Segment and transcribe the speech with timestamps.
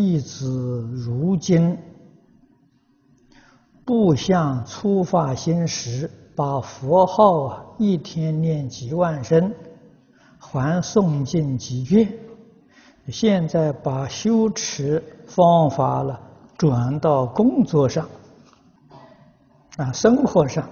[0.00, 1.76] 弟子如今
[3.84, 9.52] 不像初发心时，把佛号啊一天念几万声，
[10.38, 12.10] 还诵经几卷。
[13.08, 16.18] 现在把修持方法了
[16.56, 18.08] 转到工作上，
[19.76, 20.66] 啊，生活上，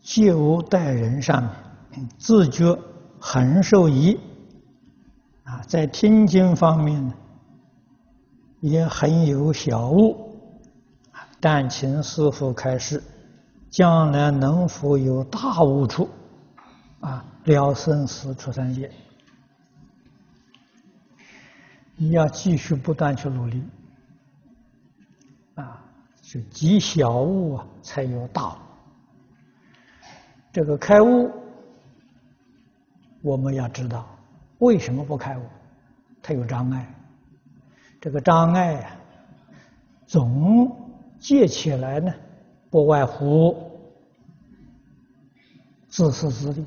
[0.00, 1.42] 接物待人上
[1.90, 2.74] 面，自觉
[3.20, 4.18] 很受益。
[5.48, 7.14] 啊，在听经方面呢，
[8.60, 10.28] 也很有小悟。
[11.40, 13.02] 但请师父开示，
[13.70, 16.06] 将来能否有大悟处？
[17.00, 18.90] 啊，了生死出三界。
[21.96, 23.62] 你要继续不断去努力，
[25.54, 25.82] 啊，
[26.20, 28.58] 是积小悟啊，才有大悟。
[30.52, 31.30] 这个开悟，
[33.22, 34.06] 我们要知道
[34.58, 35.42] 为什么不开悟？
[36.22, 36.94] 他有障碍。
[38.00, 38.96] 这个障碍啊，
[40.06, 40.76] 总
[41.18, 42.14] 结起来呢，
[42.70, 43.72] 不外乎
[45.88, 46.64] 自私自利。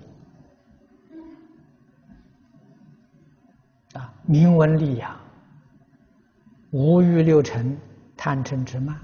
[3.93, 5.17] 啊，名闻利养，
[6.71, 7.77] 五欲六尘，
[8.17, 8.99] 贪嗔痴慢，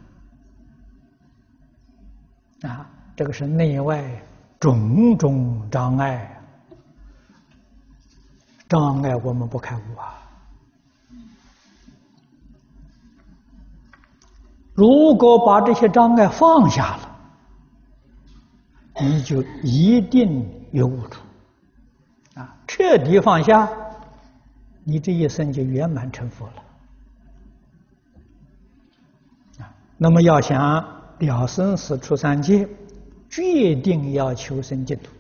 [2.62, 4.04] 啊，这个是内外
[4.60, 6.37] 种种障碍，
[8.68, 10.16] 障碍我们不开悟啊。
[14.74, 17.10] 如果把这些障碍放下了，
[19.02, 21.22] 你就一定有悟处，
[22.36, 23.70] 啊，彻底放下。
[24.84, 26.64] 你这一生就圆满成佛了
[29.66, 29.74] 啊！
[29.98, 30.62] 那么要想
[31.20, 32.70] 了生死出三界，
[33.30, 35.12] 决定要求生净土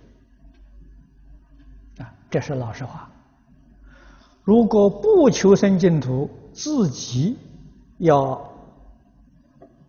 [2.02, 2.14] 啊！
[2.30, 3.10] 这是老实话。
[4.48, 7.38] 如果不求生净土，自己
[7.98, 8.42] 要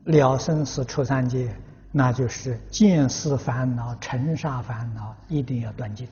[0.02, 1.54] 了生死出三界，
[1.92, 6.08] 那就是见思烦恼、尘沙烦恼，一定要断尽，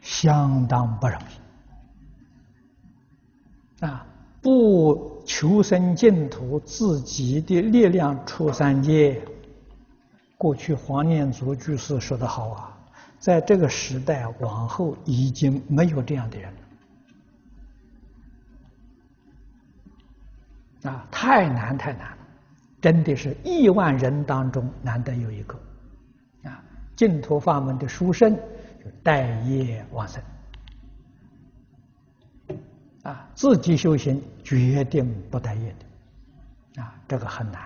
[0.00, 1.18] 相当不容
[3.80, 3.84] 易。
[3.84, 4.06] 啊！
[4.40, 9.20] 不求生净土，自己的力量出三界。
[10.38, 12.78] 过去黄念祖居士说得好啊，
[13.18, 16.58] 在这个时代往后已经没有这样的人了。
[20.84, 22.18] 啊，太难太难了，
[22.80, 25.54] 真的是亿万人当中难得有一个。
[26.44, 26.62] 啊，
[26.96, 30.22] 净土法门的书生，就带业往生。
[33.02, 35.74] 啊，自己修行决定不待业
[36.74, 37.62] 的，啊，这个很难。